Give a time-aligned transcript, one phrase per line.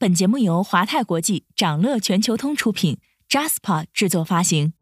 [0.00, 2.98] 本节目由华泰国际、掌乐全球通出品
[3.28, 4.72] ，Jaspa 制作发行。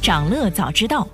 [0.00, 1.06] 掌乐早知道，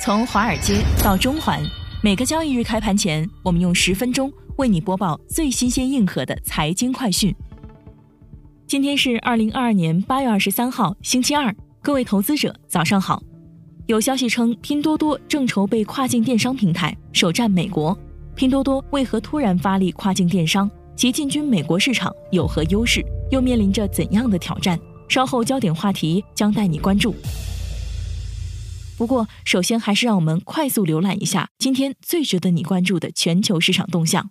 [0.00, 1.62] 从华尔街到中环，
[2.02, 7.36] 每个交易日开盘前，我们用十分钟为你播报最新鲜、硬核的财经快讯。
[8.66, 13.22] 今天是二零二二年八月二十三号，星期二，各位投资者早上好。
[13.84, 17.94] 有消息称，拼多多正筹备跨境电商平台，首战美国。
[18.34, 20.68] 拼多多为何突然发力跨境电商？
[20.96, 23.04] 其进军美国市场有何优势？
[23.30, 24.78] 又面临着怎样的挑战？
[25.08, 27.14] 稍后焦点话题将带你关注。
[28.98, 34.30] 不过，首先还是让我们快速浏览一下今天最值得你关注的全球市场动向。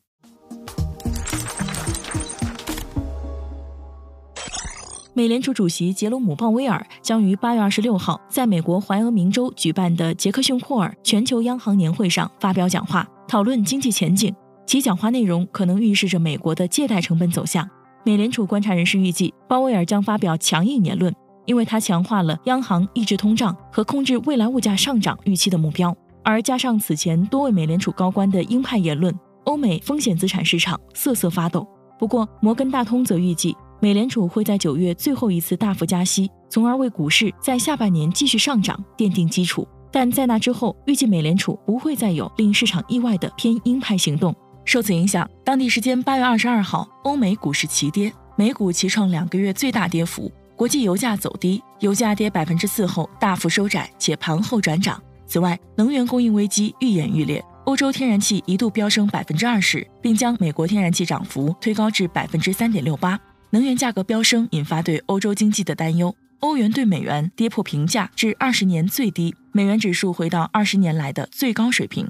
[5.15, 14.33] 美联储主席杰罗姆·鲍威尔将于八月二十六号在美国怀俄明州举办的杰克逊霍尔全球央行年会上发表讲话，讨论经济前景。
[14.65, 17.69] 其讲话内容可能预示着美国的借贷成本走向。
[18.03, 21.13] 美联储观察人士预计，鲍威尔将发表强硬言论，
[21.45, 25.95] 因为他强化了央行抑制通胀和控制未来物价上涨预期的目标。
[26.23, 31.67] 而加上此前多位美联储高官的鹰派言论，欧美风险资产市场瑟瑟发抖。
[31.99, 33.55] 不过，摩根大通则预计。
[33.83, 39.67] 美联储会在九月最后一次大幅加息，从而为股市在下半年继续上涨奠定基础。
[39.91, 44.33] 但在那之后，预计美联储不会再有令市场意外的偏鹰派行动。
[44.63, 50.31] 受此影响，当地时间八月二十二号，欧美股市齐跌，美股齐创两个月最大跌幅。
[50.55, 54.97] 国际油价走低，油价跌百分之四后大幅收窄，且盘后转涨。
[55.27, 63.19] 此外，能源供应危机愈演愈烈，欧洲天然气一度飙升百分之二十，并将美国天然气涨幅推高至百分之三点六八。
[63.53, 66.15] 能源价格飙升，引发对欧洲经济的担忧。
[66.39, 72.09] 欧元对美元跌破平价至二十年最低，美元指数回到二十年来的最高水平。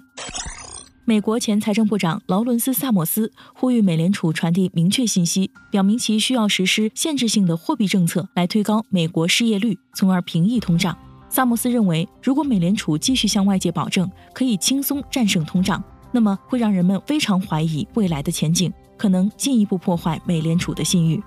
[1.04, 10.98] 美国前财政部长劳伦斯·萨默斯呼吁美联储传递明确信息，表明其需要实施限制性的货币政策来推高美国失业率，从而平抑通胀。
[11.28, 15.84] 萨默斯认为，如果美联储继续向外界保证可以轻松战胜通胀，
[16.14, 18.72] 那么会让人们非常怀疑未来的前景。
[19.04, 21.22] 可能进一步破坏美联储的信誉。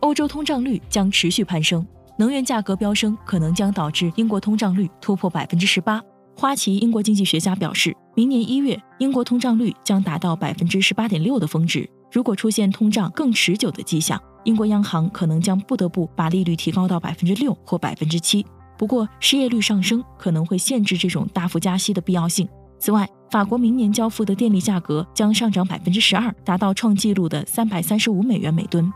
[0.00, 1.86] 欧洲通胀率将持续攀升，
[2.16, 6.02] 能源价格飙升可能将导致英国通胀率突破百分之十八。
[6.34, 11.86] 花旗英国经济学家表示，明年一月英国通胀率将达到百分之十八点六的峰值。
[12.10, 18.42] 如果出现通胀更持久的迹象，英国央行可能将不得不把利率提高到百分之六或百分之七。
[18.78, 22.48] 不过，失业率上升可能会限制这种大幅加息的必要性。
[22.80, 28.90] 此外，法国明年交付的电力价格将上涨百分之十二，达到创纪录的三百三十五美元每吨。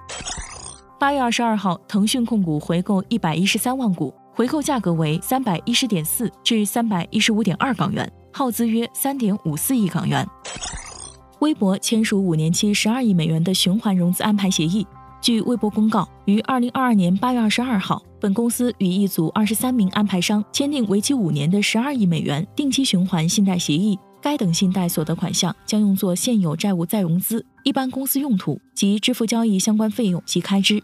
[0.98, 10.26] 八月二十二号，腾讯控股回购一百一十三万股，回购价格为三百一十点四至三百一十五点二港元，耗资约三点五四亿港元。
[11.40, 14.86] 微博签署五年期十二亿美元的循环融资安排协议。
[15.24, 23.98] 据微博公告，于二零二二年八月二十二号，本公司与一组二十三名安排商签订为期五年的十二亿美元定期循环信贷协议。
[24.20, 30.82] 该等信贷所得款项将用作现有债务再融资、一般公司用途及支付交易相关费用及开支。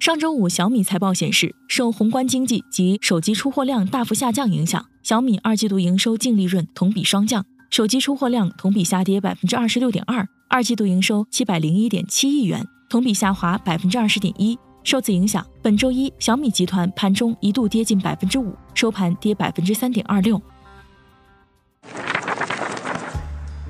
[0.00, 7.46] 上周五，小米财报显示，受宏观经济及手机出货量大幅下降影响，小米二季度营收、净利润同比双降。
[7.70, 14.58] 手机出货量同比下跌百分之二十六点二，二季度营收七百零一点七亿元，同比下滑百分之二十点一。
[14.84, 20.40] 受此影响，本周一小米集团盘中一度跌近百分之五，收盘跌百分之三点二六。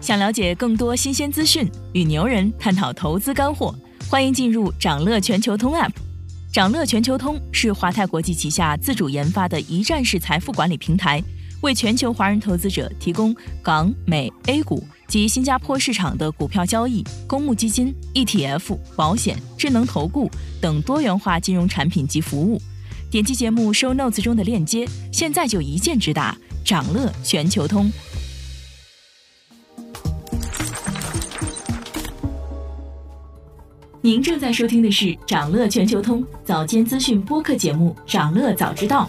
[0.00, 3.74] 想了解更多新鲜资讯，与牛人探讨投资干货，
[4.08, 5.90] 欢迎进入掌乐全球通 App。
[6.52, 11.22] 掌乐全球通是华泰国际旗下自主研发的一站式财富管理平台，
[11.62, 20.30] 为全球华人投资者提供港、美、A 股及新加坡市场的股票交易、公募基金、ETF、保险、智能投顾
[20.60, 22.60] 等多元化金融产品及服务。
[23.10, 27.90] 点击节目 Show Notes 中的链接，现在就一键直达掌乐全球通。
[34.02, 39.08] 您正在收听的是长乐全球通早间资讯播客节目《长乐早知道》。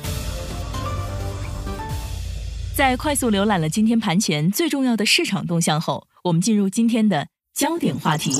[2.79, 8.31] 在快速浏览了今天盘前最重要的市场动向后，我们进入今天的焦点话题。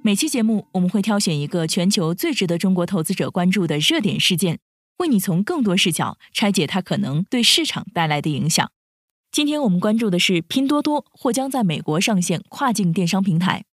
[0.00, 4.58] 每期节目我们会挑选一个全球最值得中国投资者关注的热点事件，
[5.00, 8.70] 为你从更多视角拆解它可能对市场带来的影响。
[9.30, 13.66] 今天我们关注的是拼多多或将在美国上线跨境电商平台。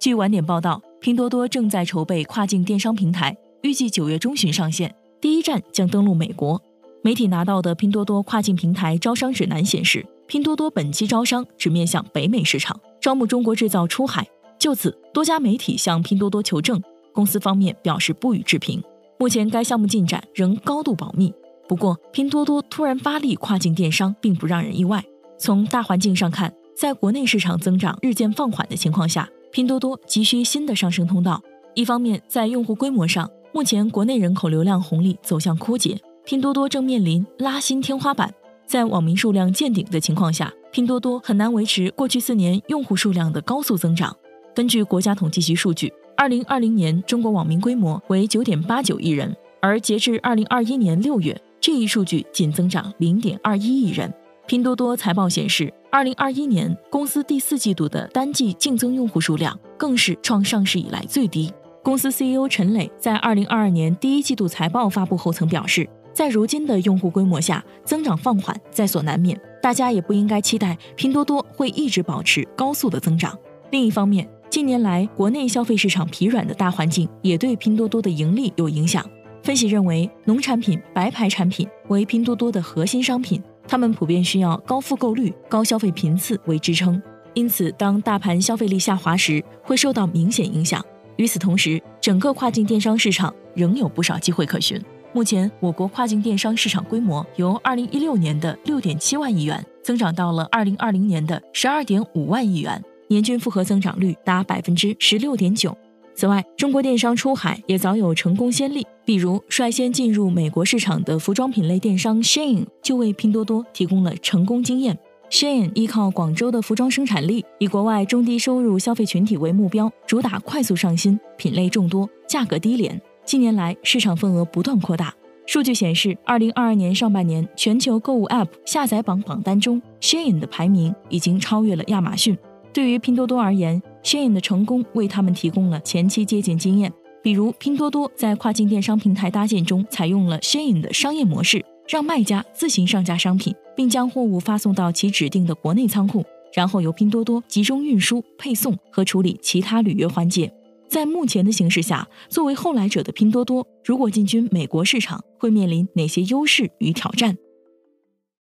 [0.00, 0.82] 据晚点报道。
[1.00, 6.60] 拼多多正在筹备跨境电商平台，预计九月中旬上线，第一站将登陆美国。
[7.02, 14.26] 媒体拿到的拼多多跨境平台招商指南显示，拼多多本期招商只面向北美市场，招募中国制造出海。
[14.58, 16.78] 就此，多家媒体向拼多多求证，
[17.14, 18.82] 公司方面表示不予置评。
[19.18, 21.32] 目前该项目进展仍高度保密。
[21.66, 25.02] 不过，拼多多突然发力跨境电商，并不让人意外。
[25.38, 31.42] 从大环境上看，在国内市场增长日渐放缓的情况下，拼多多急需新的上升通道。
[31.74, 35.98] 一方面，在用户规模上，目前国内人口流量红利走向枯竭，
[36.30, 38.32] 拼多多正面临拉新天花板。
[38.64, 44.16] 在网民数量见顶的情况下，拼多多很难维持过去四年用户数量的高速增长。
[44.54, 54.14] 根据国家统计局数据，二零二零年中国网民规模为九点八九亿人，而截至二零二一年六月，这一数据仅增长零点二一亿人。
[54.46, 61.52] 拼多多财报显示，二零二一年公司第四季度的单季净增用户数量更是创上市以来最低。
[61.82, 65.90] 公司 CEO 陈磊在二零二二年第一季度财报发布后曾表示。
[66.12, 69.40] 在如今的用户规模下，增长放缓在所难免。
[69.62, 73.36] 大家也不应该期待拼多多会一直保持高速的增长。
[73.70, 79.04] 另一方面，近年来国内消费市场疲软的大环境也对拼多多的盈利有影响。
[79.42, 87.00] 分析认为，农产品、白牌产品为拼多多的核心商品，它们普遍需要高复购率、高消费频次为支撑，
[87.34, 90.84] 因此当大盘消费力下滑时，会受到明显影响。
[91.16, 94.80] 与此同时，整个跨境电商市场仍有不少机会可循。
[95.12, 105.76] 目前，我国跨境电商市场规模由二零一六年的六点七万亿元增长到了二零二零年的十二点五万亿元，年均复合增长率达百分之十六点九。
[106.14, 114.96] 此外，中国电商出海也早有成功先例，比如率先进入美国市场的服装品类电商 Shein 就为拼多多提供了成功经验。
[115.28, 123.00] Shein 依靠广州的服装生产力，以国外中低收入消费群体为目标，主打快速上新、品类众多、价格低廉。
[123.30, 125.14] 近年来，市场份额不断扩大。
[125.46, 132.36] 数据显示，二零二二年上半年全球购物 App 下载榜榜单中，Shein 的排名已经超越了亚马逊。
[132.72, 136.92] 对于拼多多而言，Shein 的成功为他们提供了前期借鉴经验。
[137.22, 150.52] 比如，拼多多在跨境电商平台搭建中采用了 Shein 的商业模式，让卖家自行上架商品，并将货物发送到其指定的国内仓库，然后由拼多多集中运输、配送和处理其他履约环节。
[150.90, 157.36] 在目前的形势下，作为后来者的拼多多，如果进军美国市场，会面临哪些优势与挑战？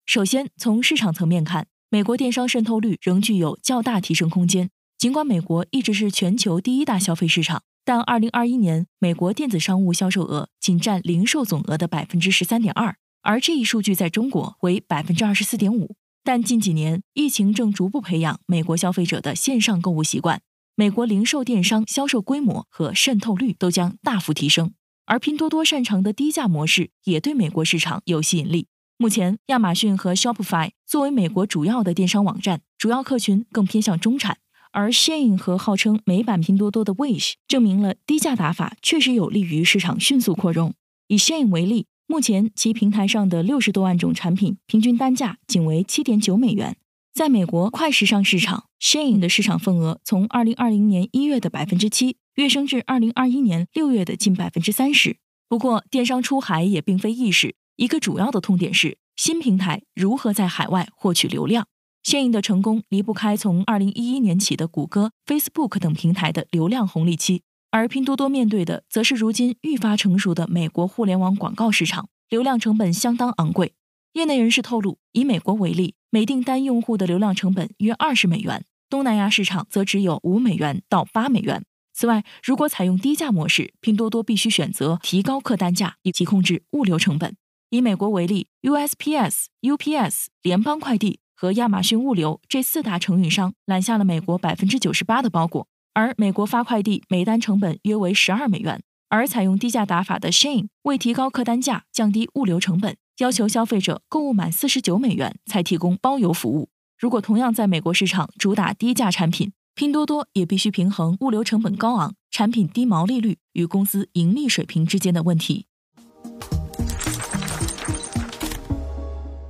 [0.07, 4.71] 首先，从市场层面看，美国电商渗透率仍具有较大提升空间。
[4.97, 15.95] 尽管美国一直是全球第一大消费市场，但2021年美国电子商务销售额仅占零售总额的百分之十三点二，而这一数据在中国为百分之二十四点五。
[16.25, 20.41] 但近几年，疫情正逐步培养美国消费者的线上购物习惯。
[20.81, 24.73] 美国零售电商销售规模和渗透率都将大幅提升，
[25.05, 28.67] 而拼多多擅长的低价模式也对美国市场有吸引力。
[28.97, 34.39] 目前，亚马逊和 Shopify 作为美国主要的电商网站，主要客群更偏向中产，
[34.73, 40.73] 而 Shein 和号称美版拼多多的 Wish 证明了低价打法确实有利于市场迅速扩容。
[41.09, 46.79] 以 Shein 为例，目前其平台上的六十多万种产品，平均单价仅为七点九美元。
[47.13, 55.19] 在美国快时尚市场，Shein 的市场份额从二零二零年一月的百分之七跃升至二零二一年六月的近百分之三十。
[55.49, 61.67] 不过，电商出海也并非易事，一个主要的痛点是新平台如何在海外获取流量。
[62.05, 73.75] Shein 的成功离不开从二零一一年起的谷歌、Facebook 等平台的流量红利期，而拼多多面对的则是如今愈发成熟的美国互联网广告市场，流量成本相当昂贵。
[74.15, 75.95] 业内人士透露，以美国为例。
[76.11, 81.65] 每订单用户的流量成本约二十美元，东南亚市场则只有五美元到八美元。
[81.93, 87.37] 此外，如果采用低价模式，拼多多必须选择提高客单价以及控制物流成本。
[87.69, 98.83] 以美国为例，USPS、UPS、联邦快递和亚马逊物流这四大承运商揽下了美国百分之九十八的包裹，而美国发快递每单成本约为十二美元。
[99.09, 102.97] 而采用低价打法的 Shein 为提高客单价、降低物流成本。
[103.21, 106.71] 要求消费者购物满四十九美元才提供包邮服务。
[106.99, 115.67] 如果同样在美国市场主打低价产品，拼多多也必须平衡物流成本高昂、产品低毛利率与公司盈利水平之间的问题。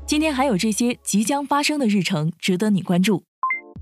[0.04, 3.22] 今天还有这些即将发生的日程值得你关注：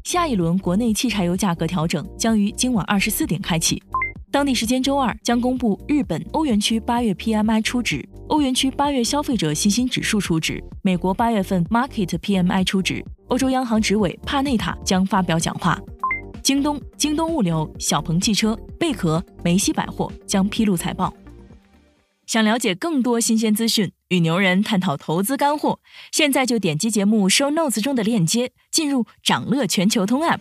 [0.04, 3.82] 下一轮国内汽柴油价格调整将于今晚二十四点开启。
[4.30, 13.02] 当地时间周二将公布日本欧元区八月 PMI 初值，欧元区八月消费者信心指数初值，美国八月份 Market PMI 初值。
[13.28, 15.80] 欧洲央行执委帕内塔将发表讲话。
[16.42, 21.12] 京东、京东物流、小鹏汽车、贝壳、梅西百货将披露财报。
[22.26, 25.80] 想了解更多新鲜资讯，与牛人探讨投资干货。
[26.12, 30.40] 现在就点击节目 show notes 中的链接，进入掌乐全球通 app。